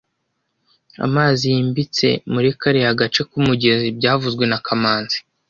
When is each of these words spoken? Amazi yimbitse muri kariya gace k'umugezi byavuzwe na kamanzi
Amazi 1.05 1.43
yimbitse 1.53 2.07
muri 2.33 2.49
kariya 2.59 2.97
gace 2.99 3.21
k'umugezi 3.29 3.87
byavuzwe 3.97 4.43
na 4.47 4.59
kamanzi 4.65 5.17